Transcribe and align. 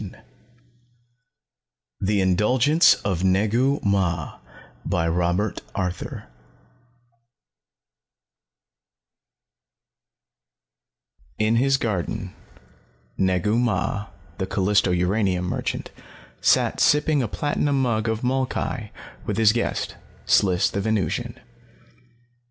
_]The 1.99 2.21
Indulgence 2.21 2.95
of 3.05 3.23
Negu 3.23 3.79
Mah 3.83 4.39
by 4.83 5.07
ROBERT 5.07 5.61
ARTHUR 5.75 6.27
In 11.37 11.57
his 11.57 11.77
garden, 11.77 12.33
Negu 13.15 13.59
Mah, 13.59 14.07
the 14.39 14.47
Callisto 14.47 14.89
uranium 14.89 15.45
merchant, 15.45 15.91
sat 16.41 16.79
sipping 16.79 17.21
a 17.21 17.27
platinum 17.27 17.79
mug 17.79 18.09
of 18.09 18.21
molkai 18.21 18.89
with 19.27 19.37
his 19.37 19.53
guest, 19.53 19.97
Sliss 20.25 20.71
the 20.71 20.81
Venusian. 20.81 21.39